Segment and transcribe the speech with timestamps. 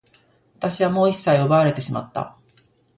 [0.59, 2.35] 私はもう一切を奪われてしまった。